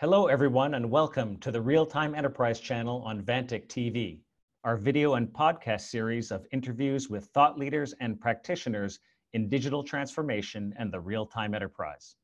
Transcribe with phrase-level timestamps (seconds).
[0.00, 4.22] Hello, everyone, and welcome to the Real Time Enterprise channel on Vantiq TV,
[4.64, 9.00] our video and podcast series of interviews with thought leaders and practitioners
[9.34, 12.16] in digital transformation and the real time enterprise.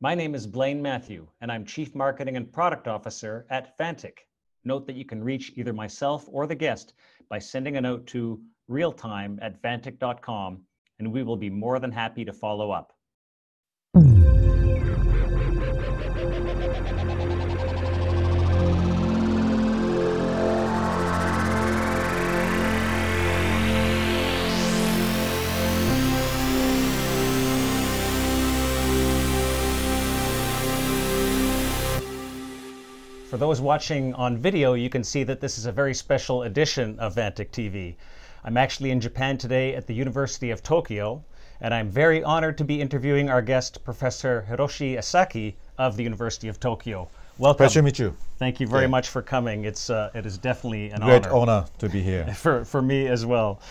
[0.00, 4.16] My name is Blaine Mathieu, and I'm Chief Marketing and Product Officer at Vantiq.
[4.64, 6.94] Note that you can reach either myself or the guest
[7.28, 8.40] by sending a note to
[8.70, 10.62] realtime at vantiq.com,
[10.98, 12.91] and we will be more than happy to follow up.
[33.32, 36.98] For those watching on video, you can see that this is a very special edition
[36.98, 37.94] of Vantiq TV.
[38.44, 41.24] I'm actually in Japan today at the University of Tokyo,
[41.62, 46.46] and I'm very honored to be interviewing our guest, Professor Hiroshi Esaki of the University
[46.48, 47.08] of Tokyo.
[47.38, 47.56] Welcome.
[47.56, 48.14] Pleasure to meet you.
[48.36, 48.88] Thank you very yeah.
[48.88, 49.64] much for coming.
[49.64, 51.52] It's uh, it is definitely an Great honor.
[51.52, 52.26] honor to be here.
[52.34, 53.62] for, for me as well.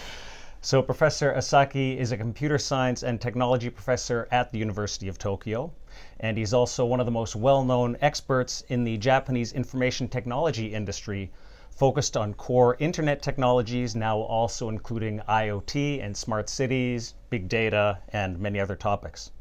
[0.61, 5.71] So, Professor Esaki is a computer science and technology professor at the University of Tokyo
[6.19, 10.73] and he's also one of the most well known experts in the Japanese information technology
[10.73, 11.31] industry,
[11.69, 18.39] focused on core internet technologies, now also including IoT and smart cities, big data, and
[18.39, 19.31] many other topics.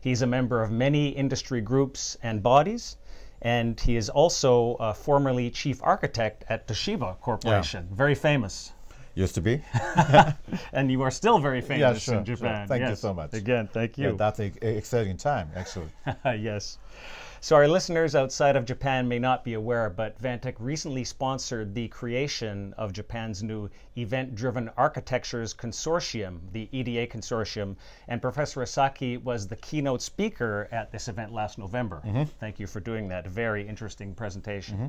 [0.00, 2.96] He's a member of many industry groups and bodies,
[3.40, 7.96] and he is also uh, formerly chief architect at Toshiba Corporation, yeah.
[7.96, 8.72] very famous.
[9.14, 9.62] Used to be.
[10.72, 12.62] and you are still very famous yeah, sure, in Japan.
[12.62, 12.66] Sure.
[12.66, 12.90] Thank yes.
[12.90, 13.32] you so much.
[13.32, 14.08] Again, thank you.
[14.08, 15.88] Yeah, that's an exciting time, actually.
[16.24, 16.78] yes.
[17.44, 21.88] So, our listeners outside of Japan may not be aware, but Vantiq recently sponsored the
[21.88, 27.76] creation of Japan's new Event Driven Architectures Consortium, the EDA Consortium.
[28.08, 32.00] And Professor Esaki was the keynote speaker at this event last November.
[32.06, 32.22] Mm-hmm.
[32.40, 33.26] Thank you for doing that.
[33.26, 34.76] Very interesting presentation.
[34.76, 34.86] Mm-hmm.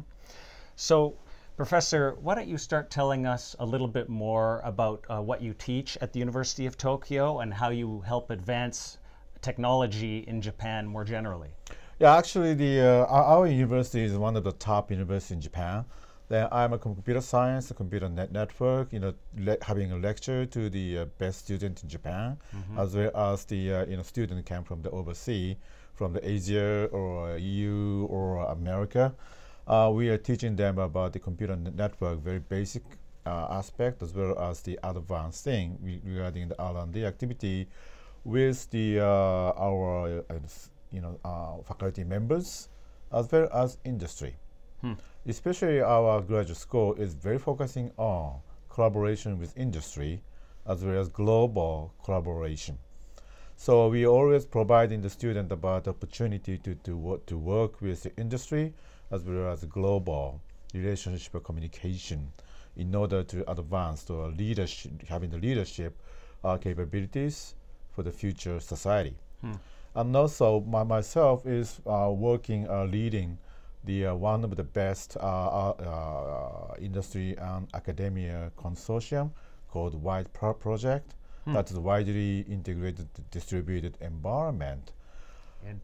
[0.78, 1.16] So,
[1.58, 5.54] Professor, why don't you start telling us a little bit more about uh, what you
[5.54, 8.98] teach at the University of Tokyo and how you help advance
[9.42, 11.48] technology in Japan more generally?
[11.98, 15.86] Yeah, actually, the uh, our, university is one of the top universities in Japan.
[16.28, 19.14] Then I'm a computer science, a computer net network, you know,
[19.62, 22.80] having a lecture to the uh, best student in Japan, mm-hmm.
[22.80, 25.56] as well as the uh, you know student came from the overseas,
[25.94, 29.16] from the Asia or EU or America
[29.68, 32.84] uh, we are teaching them about the computer network, very basic
[33.26, 37.68] uh, aspect as well as the advanced thing re regarding the R&D activity
[38.24, 40.40] with the uh, our uh,
[40.92, 42.70] you know uh, faculty members
[43.12, 44.36] as well as industry.
[44.82, 44.94] Hmm.
[45.28, 48.40] Especially our graduate school is very focusing on
[48.70, 50.22] collaboration with industry
[50.68, 52.78] as well as global collaboration.
[53.58, 58.04] So we always providing the student about the opportunity to, to, work, to work with
[58.04, 58.74] the industry
[59.12, 60.42] as well as global
[60.74, 62.32] relationship communication
[62.76, 65.98] in order to advance the leadership, having the leadership
[66.44, 67.56] uh, capabilities
[67.92, 69.16] for the future society.
[69.42, 69.54] Hmm.
[69.96, 73.38] And also, my, myself is uh, working, uh, leading
[73.86, 79.32] the uh, one of the best uh, uh, industry and academia consortium
[79.70, 81.16] called WIDE Pro Project.
[81.46, 81.54] Hmm.
[81.54, 84.92] That is widely integrated distributed environment.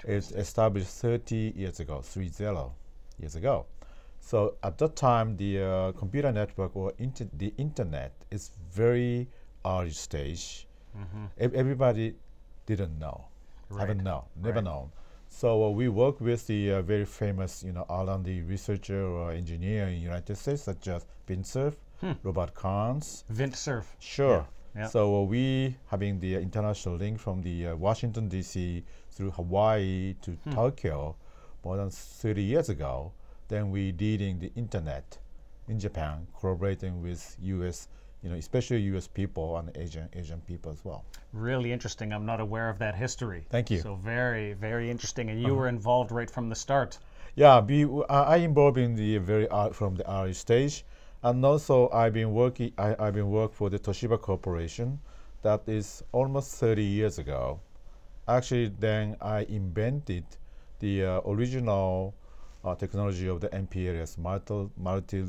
[0.04, 2.76] It's established 30 years ago, 3 0
[3.22, 3.66] years ago.
[4.20, 9.28] So at that time, the uh, computer network or inter the internet is very
[9.66, 10.68] early stage.
[10.98, 11.26] Mm-hmm.
[11.42, 12.16] E- everybody
[12.66, 13.26] didn't know,
[13.70, 13.82] right.
[13.82, 14.64] haven't known, never right.
[14.64, 14.92] known.
[15.28, 19.88] So uh, we work with the uh, very famous, you know, R&D researcher or engineer
[19.88, 22.12] in the United States, such as Vint Cerf, hmm.
[22.24, 23.02] Robert Kahn.
[23.30, 23.96] Vint Cerf.
[24.00, 24.46] Sure.
[24.76, 24.88] Yeah.
[24.88, 28.84] So uh, we having the international link from the uh, Washington D.C.
[29.10, 30.52] through Hawaii to hmm.
[30.52, 31.16] Tokyo
[31.64, 33.12] more than 30 years ago,
[33.48, 35.18] then we did in the internet
[35.68, 37.88] in Japan, collaborating with U.S.
[38.24, 39.08] You know, especially U.S.
[39.08, 41.06] people and Asian Asian people as well.
[41.34, 42.14] Really interesting.
[42.14, 43.46] I'm not aware of that history.
[43.50, 43.80] Thank you.
[43.80, 45.56] So very very interesting, and you uh-huh.
[45.56, 46.98] were involved right from the start.
[47.36, 50.84] Yeah, be, I involved in the very uh, from the early stage,
[51.24, 52.74] and also I've been working.
[52.78, 55.00] I, I've been work for the Toshiba Corporation.
[55.42, 57.60] That is almost 30 years ago.
[58.28, 60.26] Actually, then I invented
[60.82, 62.14] the uh, original
[62.66, 65.26] uh, technology of the MPLS, multi, multi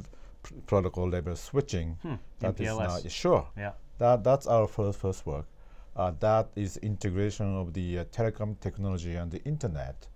[0.67, 1.99] protocol label switching.
[2.03, 2.15] Hmm.
[2.41, 3.05] That MPLS.
[3.05, 3.47] Now, sure.
[3.57, 3.73] Yeah.
[3.99, 5.47] That, that's our first, first work.
[5.95, 10.09] Uh, that is integration of the uh, telecom technology and the internet.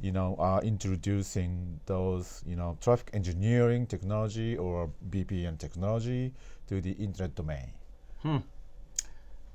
[0.00, 6.34] You know, uh, introducing those, you know, traffic engineering technology or VPN technology
[6.66, 7.70] to the internet domain.
[8.18, 8.38] Hmm.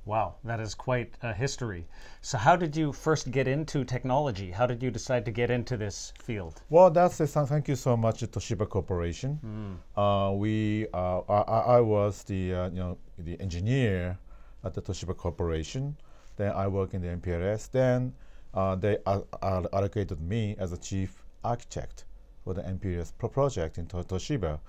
[0.09, 1.87] Wow, that is quite a history.
[2.21, 4.49] So, how did you first get into technology?
[4.49, 6.63] How did you decide to get into this field?
[6.71, 9.77] Well, that's the, thank you so much, Toshiba Corporation.
[9.95, 14.17] Uh, we, uh, I, I was the, uh, you know, the engineer
[14.63, 15.95] at the Toshiba Corporation.
[16.37, 17.69] Then I work in the MPLS.
[17.69, 18.11] Then
[18.55, 22.05] uh, they al- al- allocated me as a chief architect
[22.43, 24.59] for the MPLS pro- project in To- Toshiba.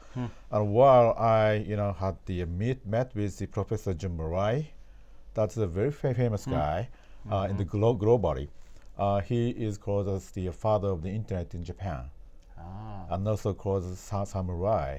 [0.50, 4.66] And while I, you know, had the meet met with the Professor Jun Murai,
[5.34, 6.88] that's a very fa- famous guy
[7.30, 8.48] uh, in the glo- globally.
[8.98, 12.10] Uh, he is called as the father of the internet in Japan,
[12.58, 14.98] Ah, and also called as Sa- Samurai.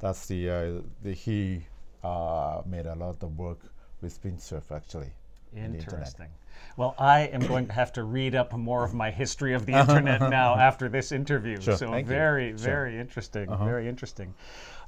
[0.00, 1.66] That's the, uh, the he
[2.02, 3.60] uh, made a lot of work
[4.00, 5.12] with Vint Cerf actually.
[5.56, 5.92] In the internet.
[5.92, 6.28] interesting.
[6.76, 9.72] Well, I am going to have to read up more of my history of the
[9.80, 11.60] internet now after this interview.
[11.60, 12.08] Sure, so, thank you.
[12.08, 12.58] very, Sure.
[12.58, 13.48] very interesting.
[13.48, 13.64] Uh-huh.
[13.64, 14.34] Very interesting.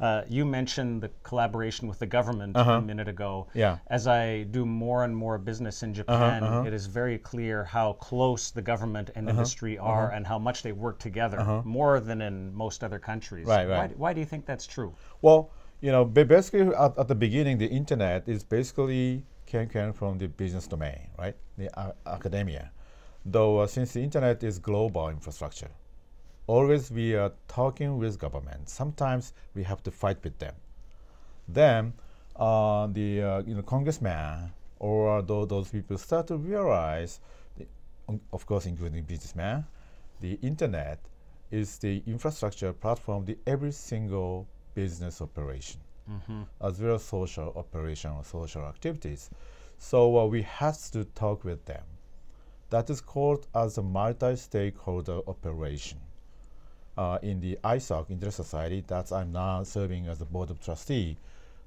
[0.00, 2.72] Uh, you mentioned the collaboration with the government uh-huh.
[2.72, 3.46] a minute ago.
[3.54, 3.78] Yeah.
[3.86, 5.96] As I do more and more business in uh-huh,
[6.40, 10.62] Japan, it is very clear how close the government and industry are and how much
[10.62, 13.46] they work together, more than in most other countries.
[13.46, 13.98] Right, Why, right.
[13.98, 14.94] why why do you think that's true?
[15.20, 19.24] Well, you know, basically at, at the beginning, the internet is basically
[19.56, 21.36] came, come from the business domain, right?
[21.58, 22.70] The a- academia.
[23.24, 25.70] Though uh, since the internet is global infrastructure,
[26.46, 28.68] always we are talking with government.
[28.68, 30.54] Sometimes we have to fight with them.
[31.48, 31.94] Then
[32.36, 37.20] uh, the uh, you know congressman or tho- those people start to realize,
[38.32, 39.66] of course, including businessman,
[40.20, 40.98] the internet
[41.50, 45.80] is the infrastructure platform the every single business operation,
[46.60, 49.30] as well as social operation or social activities.
[49.78, 51.82] So uh, we have to talk with them.
[52.70, 55.98] That is called as a multi-stakeholder operation
[56.96, 58.82] uh, in the ISOC Internet Society.
[58.86, 61.16] That's I'm now serving as the board of trustee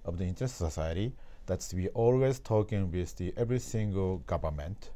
[0.05, 1.13] of the Internet Society.
[1.45, 4.91] That's we always talking with the every single government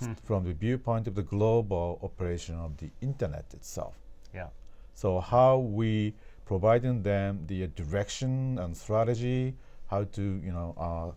[0.00, 3.94] s- from the viewpoint of the global operation of the internet itself.
[4.34, 4.48] Yeah.
[4.94, 9.54] So how we providing them the direction and strategy,
[9.86, 11.12] how to you know uh,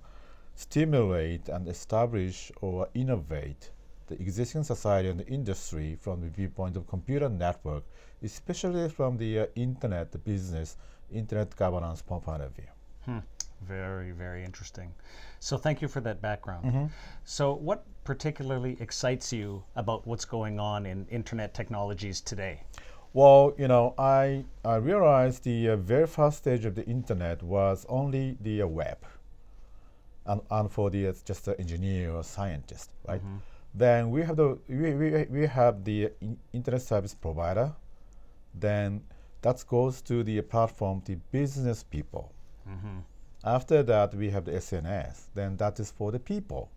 [0.56, 3.72] stimulate and establish or innovate
[4.08, 7.84] the existing society and the industry from the viewpoint of computer network,
[8.24, 10.78] especially from the uh, internet business,
[11.12, 12.68] internet governance point of view.
[13.06, 13.20] Hmm.
[13.62, 14.94] Very, very interesting.
[15.40, 16.66] So, thank you for that background.
[16.66, 16.86] Mm-hmm.
[17.26, 22.62] So, what particularly excites you about what's going on in internet technologies today?
[23.14, 27.86] Well, you know, I, I realized the uh, very first stage of the internet was
[27.90, 28.98] only the uh, web,
[30.26, 33.22] and, and for the uh, just the engineer or scientist, right?
[33.74, 37.74] Then we have the we, we, we have the in- internet service provider.
[38.54, 39.02] Then
[39.42, 42.32] that goes to the platform, the business people.
[43.44, 45.28] After that, we have the SNS.
[45.34, 46.70] Then that is for the people.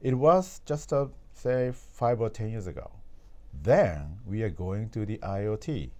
[0.00, 2.90] It was just uh, say five or ten years ago.
[3.52, 5.90] Then we are going to the IoT.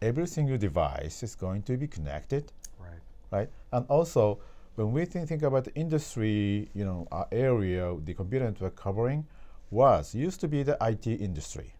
[0.00, 3.00] Every single device is going to be connected, Right.
[3.30, 3.50] right?
[3.72, 4.38] And also,
[4.76, 9.26] when we think, think about the industry, you know, our area, the computer network covering
[9.70, 11.74] was used to be the IT industry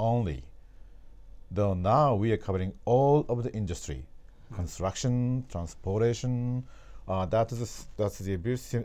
[0.00, 0.42] only.
[1.50, 4.04] Though now we are covering all of the industry,
[4.54, 6.64] construction, transportation.
[7.06, 8.32] Uh, that is that's the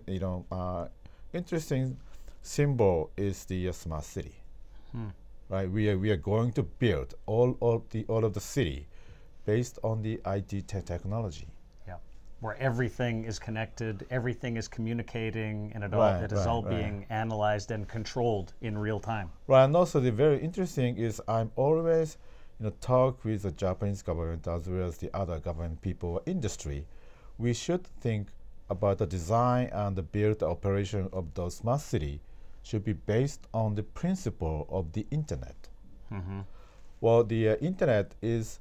[0.07, 0.88] you know uh,
[1.33, 1.98] interesting
[2.42, 4.36] symbol is the uh, smart city
[5.50, 5.69] right?
[5.69, 8.88] We are, we are going to build all of the all of the city
[9.46, 11.48] based on the IT te- technology.
[11.88, 11.98] Yeah.
[12.39, 16.63] Where everything is connected, everything is communicating, and it all Right, it is right, all
[16.63, 16.70] right.
[16.77, 19.29] being analyzed and controlled in real time.
[19.48, 22.17] Right, and also the very interesting is I'm always,
[22.60, 26.86] you know, talk with the Japanese government as well as the other government people, industry.
[27.38, 28.29] We should think
[28.70, 32.22] about the design and the build operation of the smart city
[32.63, 35.70] should be based on the principle of the internet.
[37.01, 38.60] Well, the uh, internet is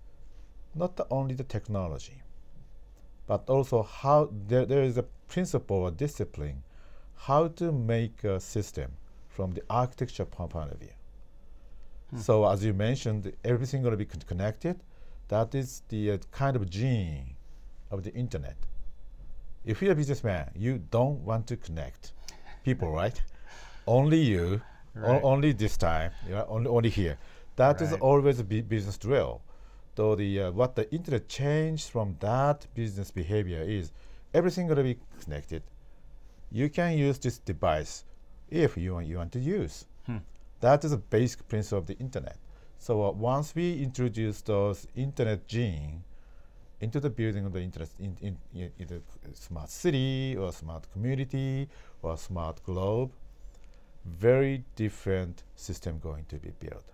[0.75, 2.23] not only the technology,
[3.27, 6.63] but also how there, there is a principle or discipline
[7.15, 8.93] how to make a system
[9.29, 10.95] from the architecture po- point of view.
[12.19, 14.83] So as you mentioned, everything going to be con- connected.
[15.29, 17.37] That is the uh, kind of gene
[17.91, 18.57] of the internet.
[19.65, 22.13] If you're a businessman, you don't want to connect
[22.65, 23.23] people, right?
[23.87, 24.61] Only you,
[24.97, 27.19] o- only this time, you know, only, only here.
[27.57, 28.01] That is Right.
[28.01, 29.41] always a business drill.
[29.95, 33.93] Though the uh, what the internet changed from that business behavior is
[34.33, 35.63] everything going to be connected.
[36.51, 38.05] You can use this device
[38.51, 39.87] if you want, you want to use.
[40.61, 42.37] That is a basic principle of the internet.
[42.79, 46.05] So uh, once we introduce those internet gene
[46.81, 48.37] into the building of the internet in, in,
[48.79, 49.03] in
[49.35, 51.69] smart city or smart community
[52.03, 53.11] or smart globe.
[54.05, 56.85] Very different system going to be built.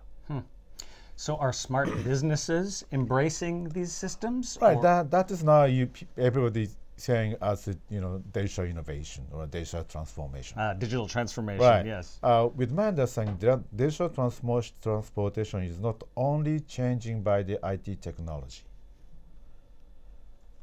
[1.15, 4.57] So are smart businesses embracing these systems?
[4.61, 4.81] Right.
[4.81, 9.83] That that is now you everybody saying as a, you know data innovation or digital
[9.83, 10.57] transformation.
[10.59, 11.85] Ah, digital transformation, right.
[11.85, 12.19] yes.
[12.21, 18.63] Uh, with understanding, dra- digital transmo- transportation is not only changing by the IT technology,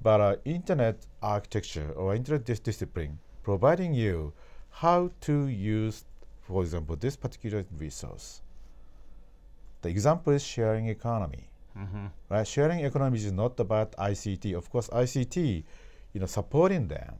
[0.02, 4.32] but uh, internet architecture or internet dis- discipline providing you
[4.70, 6.04] how to use,
[6.46, 8.40] for example, this particular resource.
[9.82, 11.48] The example is sharing economy.
[12.30, 12.46] Right?
[12.46, 14.54] Sharing economy is not about ICT.
[14.56, 15.64] Of course, ICT,
[16.12, 17.14] you know, supporting them.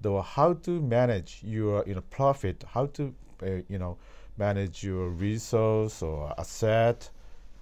[0.00, 3.98] Though how to manage your you know profit, how to uh, you know
[4.36, 7.10] manage your resource or asset,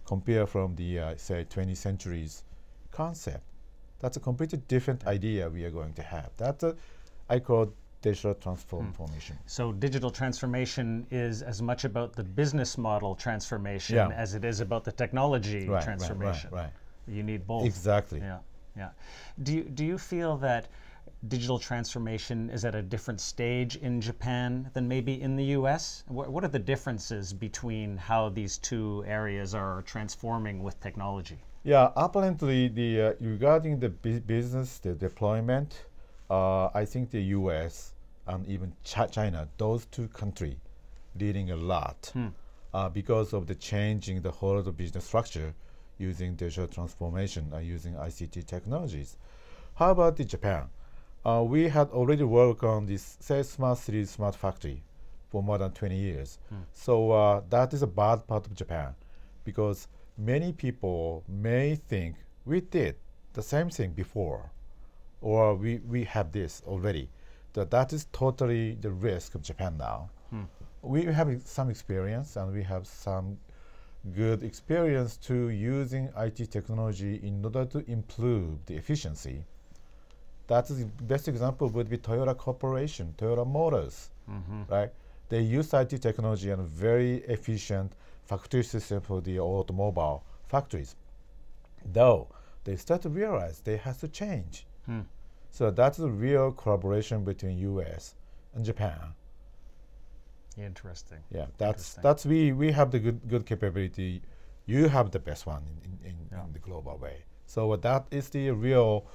[0.04, 2.44] compare from the uh, say 20th centuries
[2.92, 3.42] concept.
[4.00, 6.30] That's a completely different idea we are going to have.
[6.36, 6.76] That's a,
[7.30, 7.72] I call
[8.10, 9.36] digital transformation.
[9.46, 14.22] So digital transformation is as much about the business model transformation Yeah.
[14.24, 16.50] as it is about the technology Right, right, transformation.
[16.52, 16.72] right, right.
[17.16, 17.64] You need both.
[17.66, 18.20] Exactly.
[18.20, 18.38] Yeah,
[18.76, 18.90] yeah.
[19.42, 20.68] Do you, do you feel that
[21.28, 26.04] digital transformation is at a different stage in Japan than maybe in the U.S.?
[26.08, 31.38] What, what are the differences between how these two areas are transforming with technology?
[31.64, 35.70] Yeah, apparently the uh, regarding the bu- business the deployment,
[36.30, 37.92] uh, I think the U.S.
[38.26, 40.56] and even Chi- China, those two countries,
[41.18, 42.12] leading a lot
[42.74, 45.54] uh, because of the changing the whole of the business structure
[45.98, 49.16] using digital transformation and using ICT technologies.
[49.74, 50.68] How about the Japan?
[51.24, 54.82] Uh, we had already worked on this say smart city, smart factory
[55.30, 56.38] for more than 20 years.
[56.72, 58.94] So uh, that is a bad part of Japan
[59.44, 62.96] because many people may think we did
[63.32, 64.50] the same thing before
[65.20, 67.08] or we, we have this already.
[67.56, 70.10] That that is totally the risk of Japan now.
[70.28, 70.42] Hmm.
[70.82, 73.38] We have some experience and we have some
[74.14, 79.42] good experience to using IT technology in order to improve the efficiency.
[80.48, 84.62] That is the best example would be Toyota Corporation, Toyota Motors, mm-hmm.
[84.68, 84.90] right?
[85.30, 87.92] They use IT technology and very efficient
[88.26, 90.94] factory system for the automobile factories.
[91.90, 92.28] Though
[92.64, 94.66] they start to realize they have to change.
[94.84, 95.00] Hmm.
[95.56, 98.14] So that's a real collaboration between US
[98.54, 99.14] and Japan.
[100.58, 101.18] Interesting.
[101.30, 102.02] Yeah, that's Interesting.
[102.02, 104.20] that's we we have the good good capability.
[104.66, 106.44] You have the best one in, in, in, Yeah.
[106.44, 107.24] in the global way.
[107.46, 109.06] So uh, that is the real,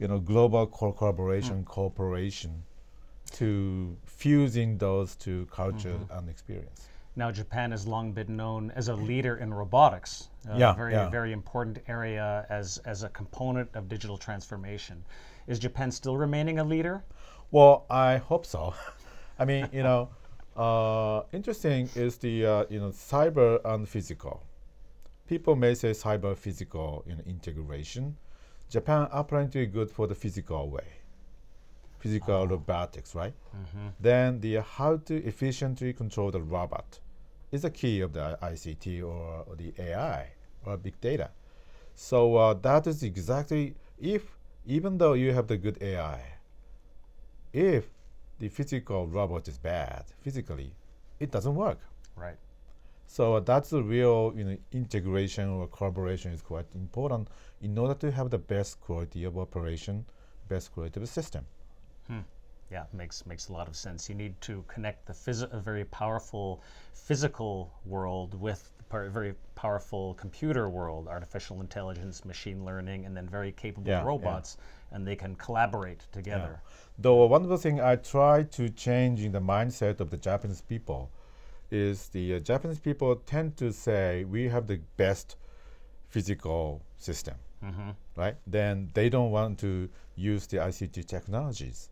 [0.00, 1.64] you know, global co- collaboration, Hmm.
[1.76, 2.64] cooperation,
[3.38, 6.18] to fusing those two cultures Mm-hmm.
[6.18, 6.88] and experience.
[7.16, 10.28] Now, Japan has long been known as a leader in robotics.
[10.48, 11.10] A Yeah, very, yeah.
[11.10, 15.04] very important area as, as a component of digital transformation.
[15.46, 17.04] Is Japan still remaining a leader?
[17.52, 18.74] Well, I hope so.
[19.38, 20.08] I mean, you know,
[20.56, 24.42] uh, interesting is the uh, you know cyber and physical.
[25.28, 28.16] People may say cyber physical you know, integration.
[28.70, 30.86] Japan apparently good for the physical way,
[31.98, 33.34] physical robotics, right?
[34.00, 37.00] Then the how to efficiently control the robot
[37.54, 40.28] is a key of the ICT or, or the AI
[40.66, 41.30] or big data.
[41.94, 44.22] So uh, that is exactly if
[44.66, 46.20] even though you have the good AI,
[47.52, 47.84] if
[48.40, 50.74] the physical robot is bad physically,
[51.20, 51.78] it doesn't work.
[52.16, 52.38] Right.
[53.06, 57.28] So uh, that's the real you know integration or collaboration is quite important
[57.62, 60.04] in order to have the best quality of operation,
[60.48, 61.46] best quality of system.
[62.70, 64.08] Yeah, makes makes a lot of sense.
[64.08, 69.34] You need to connect the phys- a very powerful physical world with the par- very
[69.54, 74.06] powerful computer world, artificial intelligence, machine learning, and then very capable Yeah, yeah.
[74.06, 74.56] robots,
[74.92, 76.62] and they can collaborate together.
[76.98, 80.62] Though one of the things I try to change in the mindset of the Japanese
[80.62, 81.10] people
[81.70, 85.36] is the uh, Japanese people tend to say we have the best
[86.08, 87.34] physical system,
[88.16, 88.36] right?
[88.46, 91.90] Then they don't want to use the ICT technologies.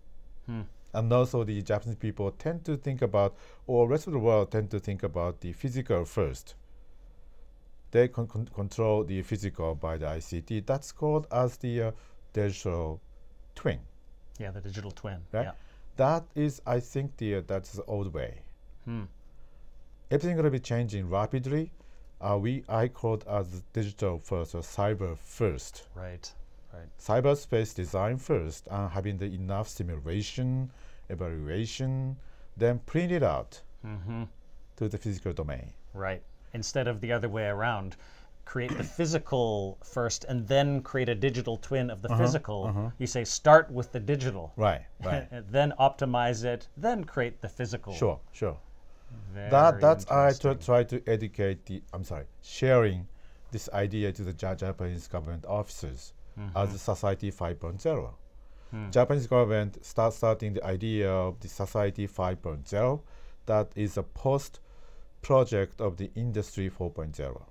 [0.94, 3.34] And also the Japanese people tend to think about,
[3.66, 6.54] or rest of the world tend to think about the physical first.
[7.92, 10.66] They con- con- control the physical by the ICT.
[10.66, 11.90] That's called as the uh,
[12.32, 13.00] digital
[13.54, 13.80] twin
[14.38, 15.20] Yeah, the digital twin.
[15.32, 15.44] right?
[15.44, 15.52] Yeah.
[15.96, 18.42] That is, I think, the uh, that's the old way.
[18.84, 19.04] Hmm.
[20.10, 21.72] Everything to be changing rapidly.
[22.20, 25.86] Uh, we I call it as digital first or cyber first.
[25.94, 26.32] Right.
[26.72, 26.88] Right.
[26.98, 30.70] Cyberspace design first, and having the enough simulation,
[31.08, 32.16] evaluation,
[32.56, 34.24] then print it out mm-hmm.
[34.76, 35.72] to the physical domain.
[35.94, 36.22] Right.
[36.54, 37.96] Instead of the other way around,
[38.44, 42.64] create the physical first and then create a digital twin of the Uh-huh, physical.
[42.64, 42.90] Uh-huh.
[42.98, 45.28] You say start with the digital, Right, right.
[45.50, 47.94] then optimize it, then create the physical.
[47.94, 48.58] sure, sure.
[49.34, 53.06] Very that that's I try to educate the I'm sorry sharing
[53.50, 56.56] this idea to the Japanese government officers Mm-hmm.
[56.56, 58.10] as society 5.0.
[58.70, 58.90] Hmm.
[58.90, 63.00] Japanese government start starting the idea of the society 5.0
[63.46, 64.60] that is a post
[65.20, 67.42] project of the industry 4.0.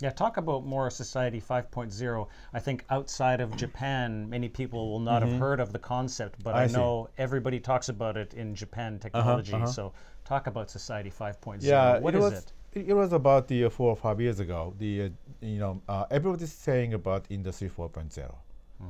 [0.00, 2.26] Yeah, talk about more Society 5.0.
[2.52, 6.54] I think outside of Japan, many people will not have heard of the concept, but
[6.54, 6.76] I, Mm-hmm.
[6.76, 6.78] I.
[6.78, 9.54] Uh-huh, know everybody talks about it in Japan technology.
[9.66, 9.92] So
[10.24, 11.58] talk about Society 5.0.
[11.60, 12.52] Yeah, what it is it?
[12.74, 12.94] It?
[12.94, 14.74] was about the uh, four or five years ago.
[14.78, 15.08] The uh,
[15.40, 18.34] you know uh, everybody's saying about industry 4.0,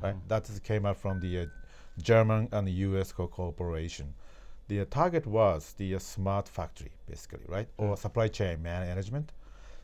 [0.02, 0.16] right?
[0.28, 1.46] That is came out from the uh,
[2.02, 3.12] German and the U.S.
[3.12, 4.14] co- cooperation.
[4.68, 9.32] The uh, target was the uh, smart factory, basically, right, or supply chain man- management.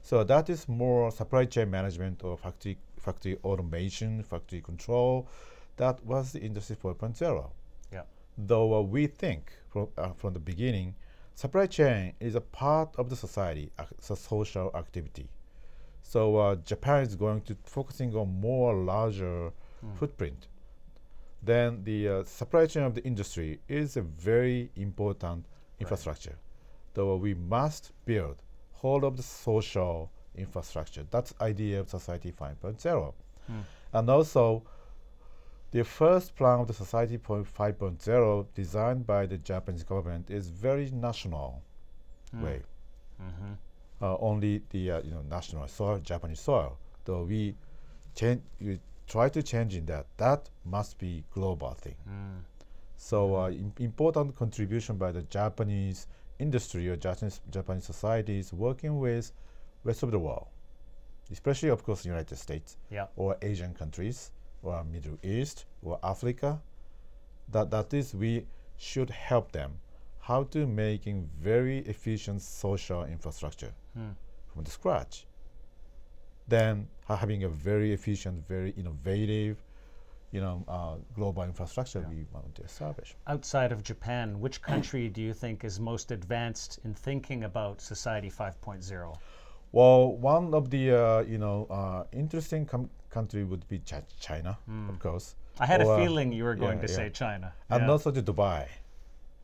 [0.02, 5.28] So that is more supply chain management or factory factory automation, factory control.
[5.76, 7.50] That was the industry 4.0
[7.92, 8.02] Yeah.
[8.36, 10.94] though uh, we think from, uh, from the beginning,
[11.40, 15.26] supply chain is a part of the society, it's a social activity.
[16.02, 19.50] So uh, Japan is going to focusing on more larger
[19.98, 20.48] footprint.
[21.42, 25.46] Then the uh, supply chain of the industry is a very important
[25.78, 26.36] infrastructure.
[26.92, 28.36] Though we must build
[28.72, 31.06] whole of the social infrastructure.
[31.10, 33.14] That's idea of society 5.0.
[33.94, 34.62] And also
[35.72, 40.90] the first plan of the Society point 5.0 designed by the Japanese government is very
[40.90, 41.62] national
[42.32, 42.62] way.
[44.02, 46.78] Uh, only the uh, you know national soil, Japanese soil.
[47.04, 47.54] Though we
[48.14, 50.06] change, we try to change in that.
[50.16, 51.96] That must be global thing.
[52.96, 56.06] So uh, im- important contribution by the Japanese
[56.38, 59.32] industry or Japanese Japanese societies working with
[59.84, 60.46] rest of the world,
[61.30, 63.06] especially of course United States Yeah.
[63.16, 64.30] or Asian countries
[64.62, 66.60] or Middle East or Africa.
[67.48, 69.80] That that is we should help them
[70.20, 73.72] how to making very efficient social infrastructure
[74.52, 75.26] from the scratch.
[76.48, 79.62] Then having a very efficient, very innovative,
[80.30, 83.16] you know, uh, global infrastructure we want to establish.
[83.26, 88.30] Outside of Japan, which country do you think is most advanced in thinking about Society
[88.30, 89.16] 5.0?
[89.72, 94.58] Well, one of the uh, you know uh, interesting com- country would be Chi- China,
[94.88, 95.34] of course.
[95.60, 96.96] I had Or, a uh, feeling you were going yeah, to yeah.
[96.96, 97.52] say China.
[97.68, 97.90] and Yeah.
[97.90, 98.66] also the Dubai.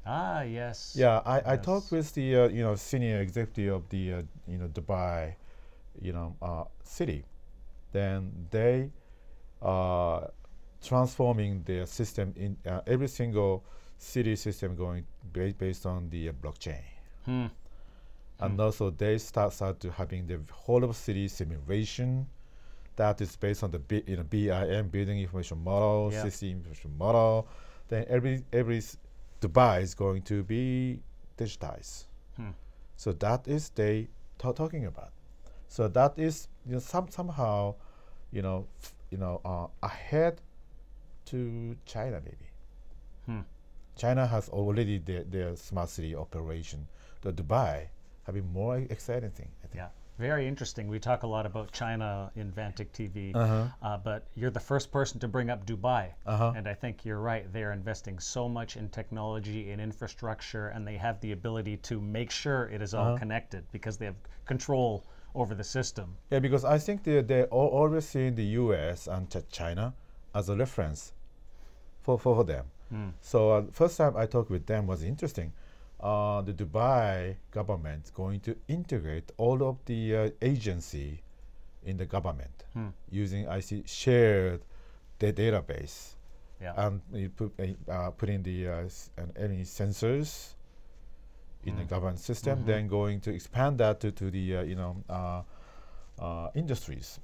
[0.06, 0.94] ah, yes.
[0.96, 4.58] Yeah, I, I talked with the uh, you know senior executive of the uh, you
[4.58, 5.34] know Dubai,
[6.00, 7.24] you know uh, city.
[7.92, 8.90] Then they
[9.62, 10.30] are
[10.82, 13.64] transforming their system in uh, every single
[13.98, 16.82] city system going ba- based on the uh, blockchain.
[17.24, 17.46] Hmm.
[18.40, 22.26] And also they start start to having the whole of city simulation.
[22.96, 26.22] That is based on the B, you know, BIM building information model, Yeah.
[26.22, 27.46] system information model.
[27.88, 28.96] Then every every s-
[29.40, 31.00] Dubai is going to be
[31.38, 32.06] digitized.
[32.36, 32.50] Hmm.
[32.96, 35.12] So that is they ta- talking about.
[35.68, 37.74] So that is you know some somehow,
[38.30, 40.40] you know, f- you know uh, ahead
[41.26, 42.48] to China maybe.
[43.26, 43.40] Hmm.
[43.96, 46.86] China has already their, their smart city operation.
[47.22, 47.88] The Dubai
[48.26, 49.48] having more exciting thing.
[49.62, 49.76] I think.
[49.76, 50.88] Yeah, very interesting.
[50.88, 53.64] We talk a lot about China in Vantiq TV, Uh-huh.
[53.82, 56.04] uh, but you're the first person to bring up Dubai.
[56.26, 56.52] Uh-huh.
[56.56, 57.50] And I think you're right.
[57.52, 62.30] They're investing so much in technology, in infrastructure, and they have the ability to make
[62.30, 63.18] sure it is all Uh-huh.
[63.18, 66.16] connected because they have control over the system.
[66.30, 69.06] Yeah, because I think they they al- always see the U.S.
[69.06, 69.24] and
[69.60, 69.94] China
[70.34, 71.12] as a reference
[72.04, 72.66] for for, them.
[73.20, 75.52] So uh, first time I talked with them was interesting.
[75.98, 81.22] Uh, the Dubai government going to integrate all of the uh, agency
[81.84, 82.64] in the government
[83.10, 84.60] using I see shared
[85.18, 86.16] the database
[86.60, 86.74] Yeah.
[86.86, 88.88] and you put uh, uh, putting the uh,
[89.36, 90.54] any sensors
[91.64, 94.96] in the government system, then going to expand that to, to the uh, you know
[95.08, 95.42] uh,
[96.22, 97.18] uh, industries,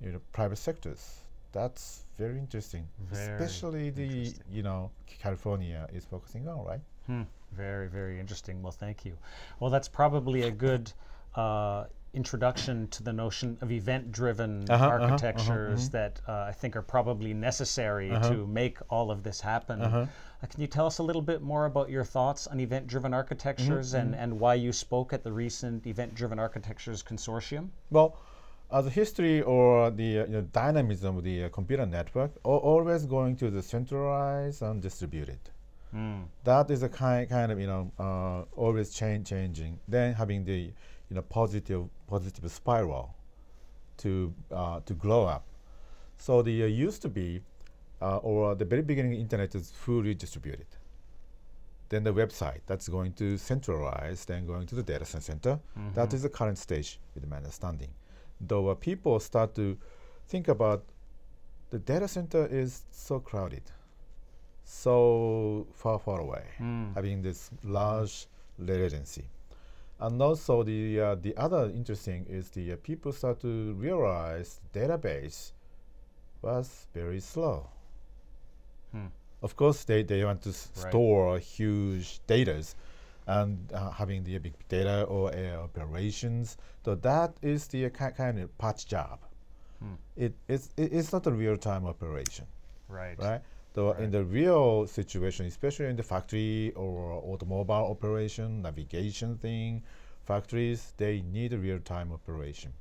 [0.00, 1.20] you know private sectors.
[1.52, 4.44] That's very interesting, Very especially the interesting.
[4.50, 6.80] you know California is focusing on right.
[7.06, 7.22] Hmm.
[7.56, 8.62] Very, very interesting.
[8.62, 9.16] Well, thank you.
[9.60, 10.92] Well, that's probably a good
[11.34, 16.76] uh, introduction to the notion of event-driven Uh-huh, uh-huh, uh-huh, architectures that uh, I think
[16.76, 19.82] are probably necessary to make all of this happen.
[19.82, 20.06] Uh-huh.
[20.42, 23.88] Uh, can you tell us a little bit more about your thoughts on event-driven architectures
[23.92, 27.68] Mm-hmm, and, and why you spoke at the recent Event-Driven Architectures Consortium?
[27.90, 28.16] Well,
[28.70, 32.64] as a history or the uh, you know, dynamism of the uh, computer network, al-
[32.72, 35.38] always going to the centralized and distributed.
[36.44, 39.78] That is a kind kind of you know uh, always change changing.
[39.88, 40.72] Then having the
[41.08, 43.14] you know positive positive spiral.
[43.98, 45.44] to uh, to grow up.
[46.18, 47.40] So the uh, used to be,
[48.02, 50.66] uh, or the very beginning, internet is fully distributed.
[51.88, 55.60] Then the website that's going to centralize, then going to the data center.
[55.94, 57.90] That is the current stage, with my understanding.
[58.40, 59.78] Though uh, people start to
[60.28, 60.84] think about
[61.70, 63.62] the data center is so crowded,
[64.70, 66.42] so far, far away,
[66.94, 68.26] having this large
[68.58, 69.24] latency.
[70.00, 74.80] And also the uh, the other interesting is the uh, people start to realize the
[74.80, 75.52] database
[76.42, 77.68] was very slow.
[79.42, 80.90] Of course, they, they want to s- Right.
[80.90, 82.74] store huge datas
[83.26, 86.56] and uh, having the big data or AI operations.
[86.84, 89.18] So that is the ki- kind of patch job.
[90.16, 92.46] It, it's, it- it's not a real time operation
[92.88, 93.18] Right.
[93.18, 93.42] right?
[93.76, 99.82] Though in the real situation, especially in the factory or automobile operation, navigation thing,
[100.24, 102.72] factories, they need real-time operation.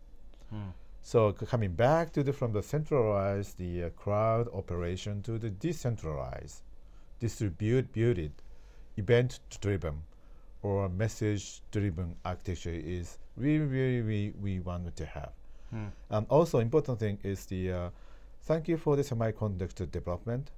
[1.02, 5.50] So c- coming back to the from the centralized the uh, cloud operation to the
[5.50, 6.64] decentralized,
[7.20, 8.32] distributed,
[8.98, 10.02] event-driven,
[10.64, 15.34] or message-driven architecture is really, really we, we want to have.
[16.10, 17.90] And also important thing is the uh,
[18.44, 20.52] thank you for the semiconductor development.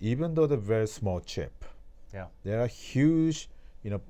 [0.00, 1.64] Even though the very small chip,
[2.12, 2.26] Yeah.
[2.42, 3.48] there are huge,
[3.82, 4.00] you know,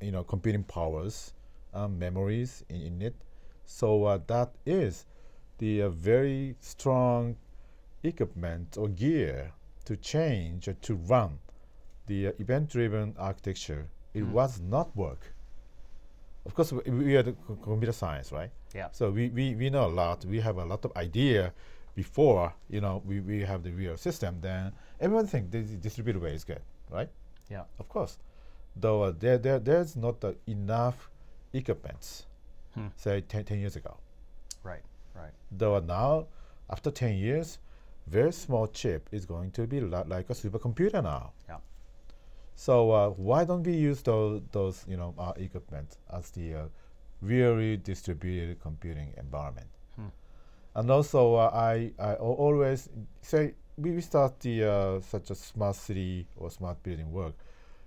[0.00, 1.34] you know, computing powers,
[1.74, 3.14] um, memories in, in it.
[3.66, 5.06] So uh, that is
[5.58, 7.36] the uh, very strong
[8.02, 9.52] equipment or gear
[9.84, 11.38] to change or to run
[12.06, 13.88] the uh, event-driven architecture.
[14.14, 15.34] It was not work.
[16.46, 17.22] Of course, we, we are
[17.62, 18.50] computer science, right?
[18.74, 18.88] Yeah.
[18.92, 20.24] So we, we, we know a lot.
[20.24, 21.52] We have a lot of idea
[21.94, 24.38] before you know we, we have the real system.
[24.40, 27.08] Then everyone think this distributed way is good, right?
[27.48, 27.64] Yeah.
[27.78, 28.18] Of course,
[28.76, 31.10] though uh, there, there there's not uh, enough
[31.52, 32.26] equipment,
[32.96, 33.96] say 10, 10 years ago.
[34.62, 34.82] Right.
[35.14, 35.32] Right.
[35.50, 36.26] Though uh, now,
[36.70, 37.58] after 10 years,
[38.06, 41.32] very small chip is going to be li- like a supercomputer now.
[41.48, 41.58] Yeah.
[42.54, 46.64] So uh, why don't we use those, those you know, equipment as the uh,
[47.22, 49.68] really distributed computing environment?
[50.74, 52.88] And also, uh, I, I always
[53.22, 57.34] say we we start the uh, such a smart city or smart building work.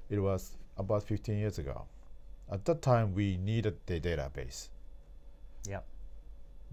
[0.10, 1.86] It was about 15 years ago.
[2.52, 4.70] At that time, we needed the database
[5.68, 5.80] Yeah.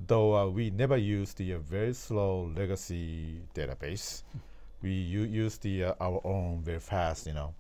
[0.07, 4.23] though uh, we never used the uh, very slow legacy database,
[4.83, 7.55] we u- use the uh, our own very fast, you know,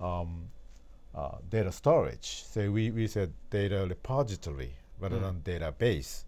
[0.00, 0.50] um,
[1.14, 2.44] uh, data storage.
[2.44, 6.24] So we, we said data repository rather than database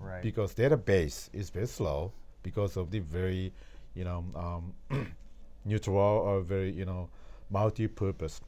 [0.00, 0.22] Right.
[0.22, 3.52] because database is very slow because of the very,
[3.94, 4.74] you know, um,
[5.64, 7.08] neutral or very, you know,
[7.50, 8.40] multi-purpose.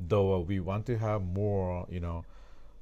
[0.00, 2.24] Though uh, we want to have more, you know,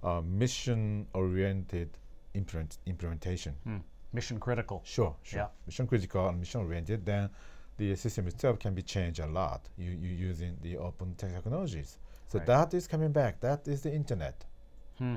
[0.02, 1.90] uh, mission-oriented
[2.34, 3.54] implement- implementation.
[3.64, 3.78] Hmm.
[4.12, 4.82] Mission critical.
[4.84, 5.40] Sure, sure.
[5.40, 5.46] Yeah.
[5.66, 7.28] Mission critical and mission oriented, then
[7.76, 11.98] the system itself can be changed a lot you, you using the open technologies.
[12.28, 12.46] So Right.
[12.46, 13.40] that is coming back.
[13.40, 14.44] That is the internet.
[14.98, 15.16] Hmm.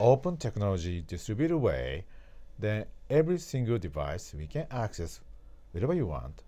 [0.00, 2.04] Open technology distributed way,
[2.58, 5.20] then every single device we can access
[5.72, 6.42] whatever you want.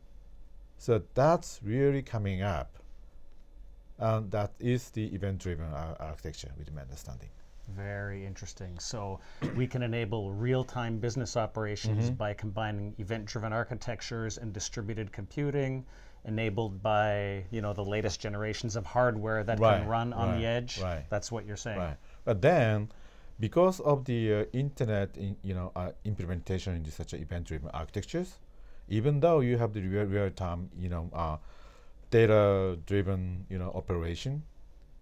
[0.78, 2.76] So that's really coming up.
[3.98, 7.30] And that is the event driven ar- architecture with my understanding.
[7.74, 8.78] Very interesting.
[8.78, 9.18] So
[9.56, 12.14] we can enable real-time business operations Mm-hmm.
[12.14, 15.84] by combining event-driven architectures and distributed computing,
[16.26, 20.46] enabled by you know the latest generations of hardware that Right, can run on the
[20.46, 20.80] edge.
[20.80, 21.04] right.
[21.08, 21.78] That's what you're saying.
[21.78, 21.96] Right.
[22.24, 22.88] But then,
[23.38, 28.38] because of the uh, internet, in, you know, uh, implementation into such a event-driven architectures,
[28.88, 31.36] even though you have the real, real-time, you know, uh,
[32.10, 34.42] data-driven, you know, operation,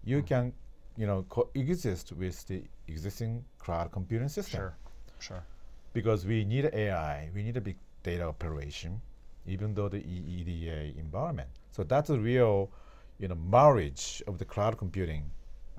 [0.05, 0.27] you Hmm.
[0.27, 0.53] can,
[0.97, 4.59] you know, coexist with the existing cloud computing system.
[4.61, 4.77] Sure.
[5.19, 5.43] Sure.
[5.93, 9.01] Because we need AI, we need a big data operation,
[9.47, 11.49] even though the EDA environment.
[11.71, 12.71] So that's a real,
[13.19, 15.31] you know, marriage of the cloud computing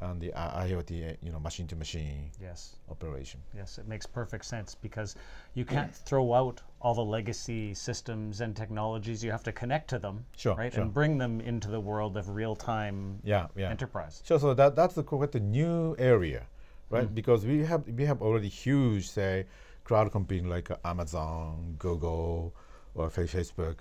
[0.01, 2.75] and the IoT, uh, you know, machine-to-machine Yes.
[2.89, 3.39] operation.
[3.55, 5.15] Yes, it makes perfect sense because
[5.53, 9.23] you can't throw out all the legacy systems and technologies.
[9.23, 10.83] You have to connect to them, Sure, right, sure.
[10.83, 13.69] and bring them into the world of real-time Yeah, yeah.
[13.69, 14.21] enterprise.
[14.25, 16.47] So, so that that's the quite a new area,
[16.89, 17.13] right?
[17.13, 19.45] Because we have we have already huge, say,
[19.85, 22.53] cloud computing like uh, Amazon, Google,
[22.95, 23.77] or Facebook.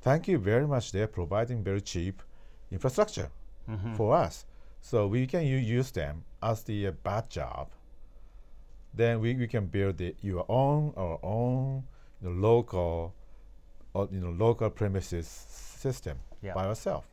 [0.00, 0.92] Thank you very much.
[0.92, 2.22] They're providing very cheap
[2.70, 3.30] infrastructure
[3.96, 4.44] for us,
[4.88, 7.68] so we can use them as the uh, bad job.
[8.94, 11.82] Then we, we can build the, your own our own
[12.22, 13.12] you know, local,
[13.94, 16.54] or, you know, local premises system Yeah.
[16.54, 17.04] by ourselves.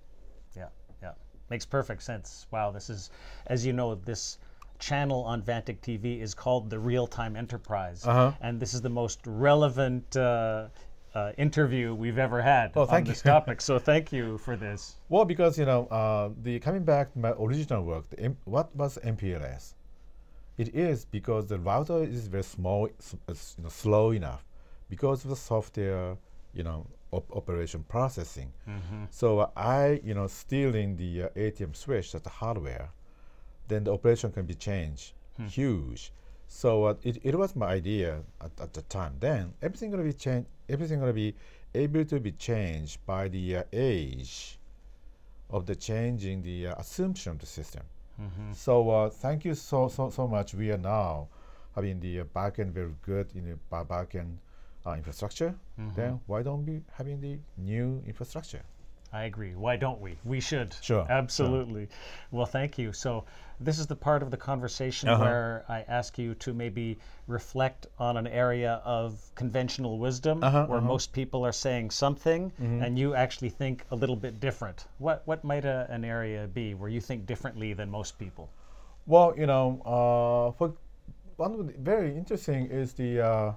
[0.55, 0.67] Yeah,
[1.01, 1.13] yeah.
[1.49, 2.45] Makes perfect sense.
[2.51, 3.09] Wow, this is,
[3.47, 4.37] as you know, this
[4.77, 8.33] channel on Vantiq TV is called the Real Time Enterprise, Uh-huh.
[8.41, 10.67] and this is the most relevant uh,
[11.15, 13.31] uh, interview we've ever had Oh, on this you.
[13.31, 13.61] topic.
[13.61, 14.95] So thank you for this.
[15.09, 18.75] Well, because you know, uh, the coming back to my original work, the M- what
[18.75, 19.73] was MPLS?
[20.57, 24.45] It is because the router is very small, s- s- you know, slow enough,
[24.89, 26.15] because of the software,
[26.53, 28.51] you know, op- operation processing.
[29.09, 32.89] So uh, I, you know, stealing the uh, ATM switch, that's the hardware,
[33.67, 35.13] then the operation can be changed,
[35.47, 36.11] huge.
[36.53, 39.13] So uh, it, it was my idea at, at the time.
[39.19, 40.47] Then everything gonna be changed.
[40.69, 41.33] Everything gonna be
[41.73, 44.59] able to be changed by the uh, age
[45.49, 47.83] of the changing the uh, assumption of the system.
[48.53, 50.53] So uh, thank you so so so much.
[50.53, 51.27] We are now
[51.75, 54.37] having the uh, backend very good in the ba- backend
[54.85, 55.55] uh, infrastructure.
[55.95, 58.61] Then why don't we having the new infrastructure?
[59.13, 59.53] I agree.
[59.55, 60.17] Why don't we?
[60.25, 60.73] We should.
[60.81, 61.07] Sure, sure.
[61.11, 61.87] Absolutely.
[62.31, 62.91] Well, thank you.
[62.93, 63.25] So,
[63.59, 65.23] this is the part of the conversation Uh-huh.
[65.23, 66.97] where I ask you to maybe
[67.27, 70.87] reflect on an area of conventional wisdom Uh-huh, where uh-huh.
[70.87, 72.81] most people are saying something Mm-hmm.
[72.83, 74.87] and you actually think a little bit different.
[74.97, 78.49] What, what might a, an area be where you think differently than most people?
[79.05, 80.73] Well, you know, uh, for
[81.37, 83.53] one of the very interesting is the uh,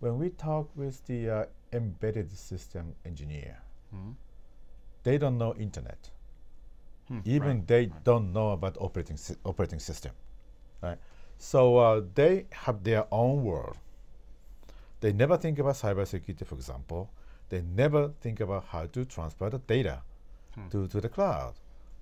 [0.00, 3.56] when we talk with the uh, embedded system engineer,
[5.02, 6.10] they don't know internet.
[7.24, 10.12] Even they don't know about operating sy- operating system,
[10.82, 10.98] right?
[11.38, 13.76] So uh, they have their own world.
[15.00, 17.10] They never think about cybersecurity, for example.
[17.48, 20.02] They never think about how to transfer the data
[20.70, 21.54] to, to the cloud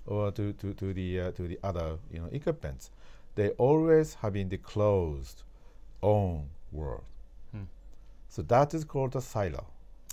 [0.05, 2.91] or to, to, to the uh, to the other you know equipments.
[3.35, 5.43] They always have in the closed
[6.01, 7.03] own world.
[8.29, 9.65] So that is called a silo,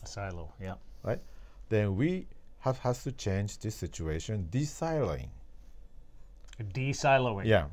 [0.02, 0.74] A silo, yeah.
[1.02, 1.20] right?
[1.68, 2.26] Then we
[2.64, 5.28] have has to change this situation, de-siloing.
[6.72, 7.44] De-siloing.
[7.46, 7.66] Yeah.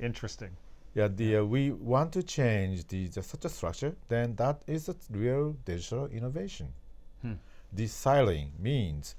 [0.00, 0.50] Interesting.
[0.94, 4.88] Yeah, the, uh, we want to change the, the such a structure, then that is
[4.88, 6.68] a real digital innovation.
[7.74, 9.14] Desiloing means,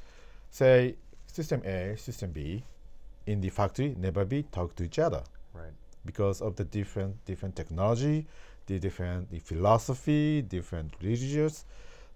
[0.52, 2.63] say, system A, system B,
[3.26, 5.72] in the factory never be talk to each other Right.
[6.06, 8.28] because of the different different technology,
[8.67, 11.65] the different the philosophy, different religions.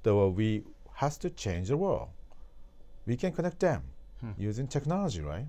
[0.04, 0.64] Though we
[0.96, 2.10] has to change the world.
[3.08, 3.82] We can connect them
[4.38, 5.48] using technology, right?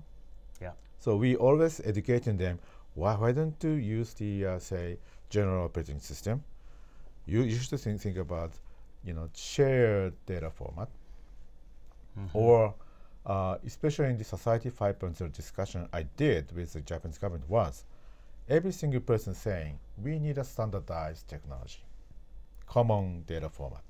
[0.61, 0.71] Yeah.
[0.99, 2.59] So we always educating them.
[2.95, 4.97] Why, why don't you use the uh, say
[5.29, 6.43] general operating system?
[7.27, 8.51] You, you should think, think about
[9.05, 10.89] you know shared data format,
[12.33, 12.73] or
[13.25, 17.85] uh, especially in the Society 5.0 discussion I did with the Japanese government was
[18.49, 21.83] every single person saying we need a standardized technology,
[22.67, 23.83] common data format.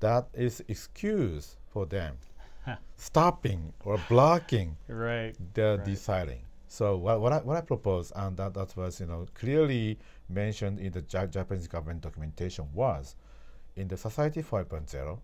[0.00, 2.16] That is excuse for them
[2.96, 5.34] stopping or blocking Right.
[5.54, 5.84] the Right.
[5.84, 6.42] deciding.
[6.68, 9.98] So what, what I what I propose and that, that was you know clearly
[10.28, 13.14] mentioned in the Ja- Japanese government documentation was
[13.76, 15.18] in the society 5.0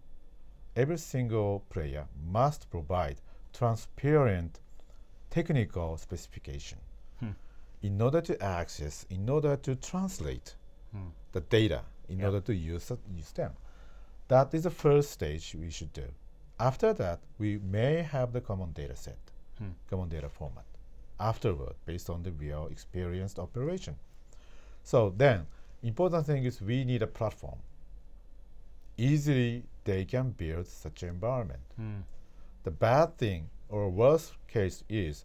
[0.76, 3.20] every single player must provide
[3.52, 4.60] transparent
[5.30, 6.78] technical specification
[7.20, 7.30] hmm.
[7.82, 10.54] in order to access in order to translate
[10.92, 11.08] hmm.
[11.32, 12.26] the data in Yeah.
[12.26, 13.52] order to use, use them
[14.28, 16.08] that is the first stage we should do
[16.58, 19.18] after that we may have the common data set
[19.90, 20.64] common data format
[21.18, 23.96] afterward based on the real experienced operation.
[24.84, 25.46] So then,
[25.82, 27.58] important thing is we need a platform.
[28.96, 31.60] Easily they can build such an environment.
[32.64, 35.24] The bad thing or worst case is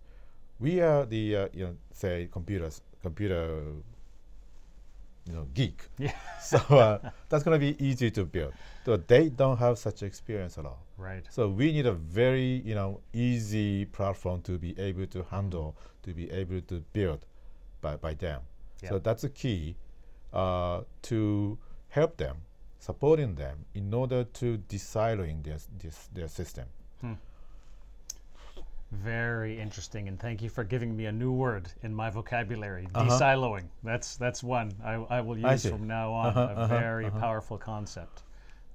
[0.60, 3.62] we are the uh, you know say computers computer
[5.26, 5.84] you know geek.
[5.98, 6.12] Yeah.
[6.44, 8.54] So uh, that's gonna be easy to build.
[8.86, 10.84] So they don't have such experience at all.
[10.98, 11.24] Right.
[11.30, 16.14] So we need a very you know easy platform to be able to handle, to
[16.14, 17.26] be able to build
[17.82, 18.42] by, by them.
[18.90, 19.78] So that's the key
[20.34, 21.58] uh, to
[21.90, 22.38] help them,
[22.80, 26.66] supporting them in order to desiloing their, this, their system.
[29.02, 32.88] Very interesting, and thank you for giving me a new word in my vocabulary.
[32.94, 33.10] Uh-huh.
[33.10, 33.66] Desiloing.
[33.84, 35.70] That's that's one I, I will use see.
[35.70, 36.28] from now on.
[36.28, 37.20] Uh-huh, a uh-huh, very uh-huh.
[37.20, 38.24] powerful concept.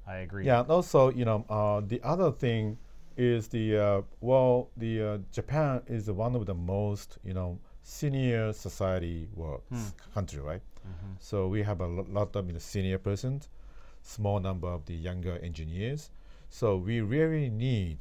[0.07, 0.47] I agree.
[0.47, 2.79] Yeah, and also you know uh, the other thing
[3.17, 8.53] is the uh, well the uh, Japan is one of the most you know senior
[8.53, 10.63] society world s- country, right?
[11.21, 13.49] So we have a lo- lot of you know, senior persons,
[14.03, 16.11] small number of the younger engineers.
[16.49, 17.99] So we really need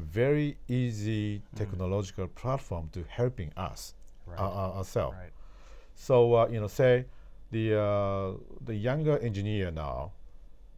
[0.00, 3.94] very easy technological platform to helping us
[4.26, 4.38] Right.
[4.38, 5.16] uh, uh, ourselves.
[5.18, 5.32] Right.
[5.94, 7.06] So uh, you know, say
[7.50, 8.32] the uh,
[8.64, 10.12] the younger engineer now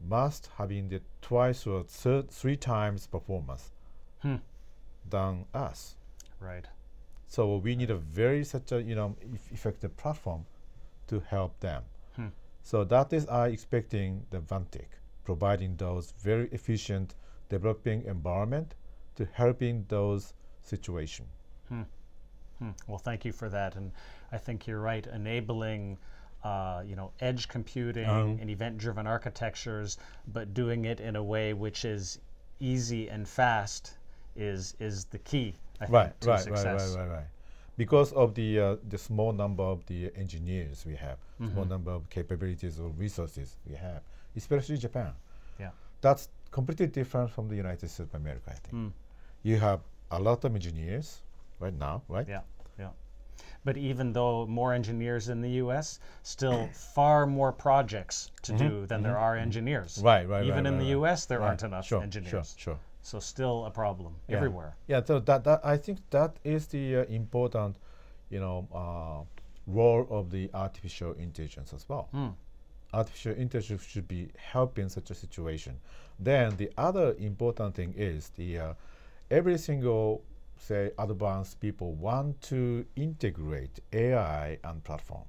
[0.09, 3.73] must having the twice or thir- three times performance
[4.21, 4.37] Hmm.
[5.09, 5.97] than us.
[6.41, 6.67] Right.
[7.29, 10.45] So we need a very such a you know eff- effective platform
[11.09, 11.85] to help them.
[12.65, 14.87] So that is I expecting the Vantiq
[15.25, 17.17] providing those very efficient
[17.49, 18.77] developing environment
[19.17, 21.27] to helping those situation.
[21.69, 21.83] Hmm.
[22.87, 23.91] Well, thank you for that, and
[24.31, 25.05] I think you're right.
[25.07, 25.99] Enabling,
[26.45, 28.39] uh, you know, edge computing Um.
[28.41, 29.99] and event-driven architectures,
[30.29, 32.21] but doing it in a way which is
[32.61, 33.95] easy and fast
[34.37, 35.55] is is the key.
[35.81, 37.27] I think, Right, to right, right, right, right, right.
[37.77, 41.53] Because of the uh, the small number of the engineers we have, Mm-hmm.
[41.53, 44.03] small number of capabilities or resources we have,
[44.37, 45.13] especially Japan.
[45.59, 45.71] Yeah.
[46.01, 48.51] That's completely different from the United States of America.
[48.51, 48.93] I think Mm.
[49.43, 51.23] You have a lot of engineers
[51.59, 52.27] right now, right?
[52.29, 52.41] Yeah,
[52.79, 52.91] yeah.
[53.65, 59.03] But even though more engineers in the U.S., still far more projects to do than
[59.03, 59.97] there are engineers.
[59.97, 60.07] Mm-hmm.
[60.07, 60.91] Right, right, Even right, in right, the.
[60.91, 62.55] U.S., there aren't enough Sure, engineers.
[62.57, 62.79] Sure, sure.
[63.03, 64.37] So still a problem Yeah.
[64.37, 64.77] everywhere.
[64.87, 67.77] Yeah, so that, that I think that is the uh, important,
[68.31, 69.25] you know, uh,
[69.67, 72.09] role of the artificial intelligence as well.
[72.13, 72.29] Hmm.
[72.93, 75.81] Artificial intelligence should be helping such a situation.
[76.19, 78.75] Then the other important thing is the uh,
[79.33, 80.23] every single
[80.57, 85.25] say advanced people want to integrate AI and platform,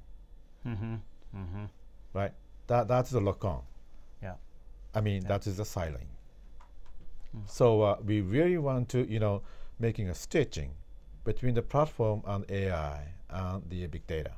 [0.67, 0.95] Mm-hmm.
[1.35, 1.65] Mm-hmm.
[2.13, 2.33] right?
[2.67, 3.61] That that's the lock on.
[4.21, 4.35] Yeah.
[4.93, 6.07] I mean, that is the silent.
[7.47, 9.41] So uh, we really want to, you know,
[9.79, 10.71] making a stitching
[11.25, 14.33] between the platform and AI and the big data.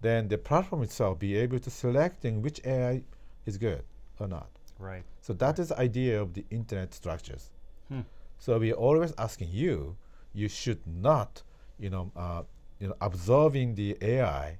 [0.00, 3.02] Then the platform itself be able to selecting which AI
[3.44, 3.82] is good
[4.18, 4.48] or not.
[4.78, 5.02] Right.
[5.20, 7.50] So that is the idea of the internet structures.
[7.88, 8.00] Hmm.
[8.38, 9.96] So we are always asking you,
[10.32, 11.42] you should not,
[11.78, 12.42] you know, uh,
[12.78, 14.58] you know, absorbing the AI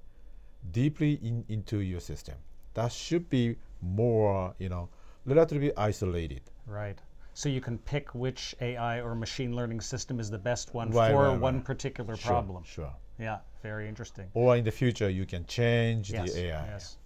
[0.73, 2.37] deeply in, into your system.
[2.75, 4.89] That should be more, you know,
[5.25, 6.43] relatively isolated.
[6.67, 6.99] Right.
[7.35, 11.13] So you can pick which AI or machine learning system is the best one Right,
[11.13, 11.65] for right, one right.
[11.65, 12.65] particular Sure, problem.
[12.65, 12.93] Sure.
[13.19, 14.31] Yeah, very interesting.
[14.35, 16.33] Or in the future, you can change Yes.
[16.33, 16.67] the AI.
[16.67, 16.97] Yes.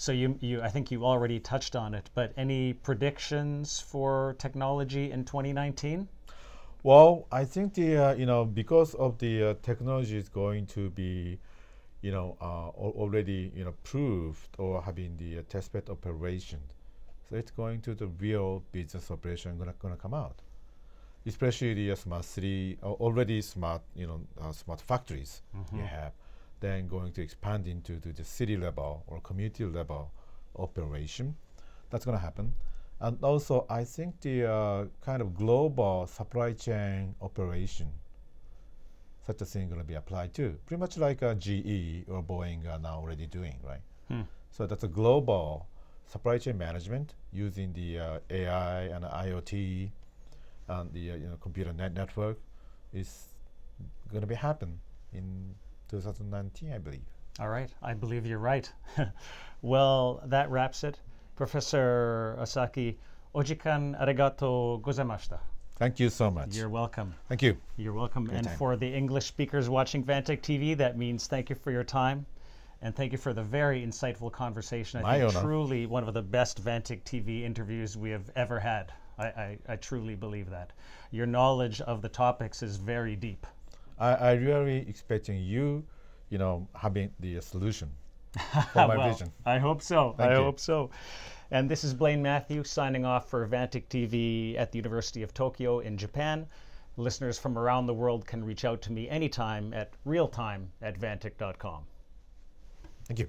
[0.00, 5.10] So you, you, I think you already touched on it, but any predictions for technology
[5.10, 6.06] in 2019?
[6.84, 10.90] Well, I think the uh, you know because of the uh, technology is going to
[10.90, 11.40] be,
[12.02, 16.60] you know, uh, already you know proved or having the uh, testbed operation,
[17.28, 20.36] so it's going to the real business operation gonna gonna come out,
[21.26, 25.42] especially the smart city uh, already smart you know uh, smart factories
[25.74, 26.12] you have,
[26.60, 30.10] then going to expand into to the city level or community level
[30.56, 31.36] operation,
[31.90, 32.54] that's gonna happen.
[33.00, 37.92] And also, I think the uh, kind of global supply chain operation,
[39.24, 42.66] such a thing going to be applied to, Pretty much like uh, GE or Boeing
[42.68, 43.80] are now already doing, right?
[44.08, 44.22] Hmm.
[44.50, 45.68] So that's a global
[46.06, 49.90] supply chain management using the uh, AI and IoT
[50.68, 52.38] and the uh, you know computer net network
[52.92, 53.28] is
[54.10, 54.80] going to be happen
[55.12, 55.54] in
[55.88, 57.02] 2019, I believe.
[57.40, 58.70] All right, I believe you're right.
[59.62, 61.00] well, that wraps it.
[61.36, 62.96] Professor Esaki,
[63.34, 65.38] ojikan arigato gozaimashita.
[65.76, 66.56] Thank you so much.
[66.56, 67.14] You're welcome.
[67.28, 67.56] Thank you.
[67.76, 68.28] You're welcome.
[68.32, 68.58] and time.
[68.58, 72.26] for the English speakers watching Vantiq TV, that means thank you for your time.
[72.82, 74.98] And thank you for the very insightful conversation.
[74.98, 75.46] I My think honor.
[75.46, 78.92] truly one of the best Vantiq TV interviews we have ever had.
[79.18, 80.72] I, I, I truly believe that.
[81.12, 83.46] Your knowledge of the topics is very deep.
[83.98, 85.84] I, I really expecting you,
[86.30, 87.90] you know, having the uh, solution
[88.72, 89.32] for my well, vision.
[89.44, 90.14] I hope so.
[90.16, 90.42] Thank I you.
[90.42, 90.90] hope so.
[91.50, 95.80] And this is Blaine Mathieu signing off for Vantiq TV at the University of Tokyo
[95.80, 96.46] in Japan.
[96.96, 101.84] Listeners from around the world can reach out to me anytime at realtime at vantiq.com.
[103.06, 103.28] Thank you.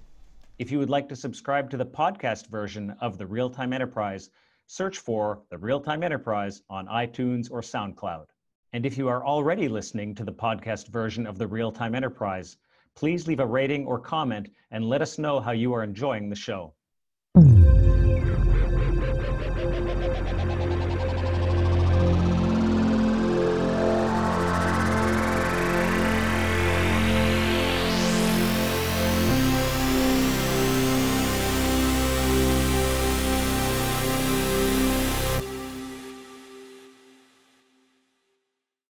[0.57, 4.29] If you would like to subscribe to the podcast version of the Real Time Enterprise,
[4.67, 8.25] search for the Real Time Enterprise on iTunes or SoundCloud.
[8.71, 12.57] And if you are already listening to the podcast version of the Real Time Enterprise,
[12.95, 16.35] please leave a rating or comment and let us know how you are enjoying the
[16.35, 16.75] show.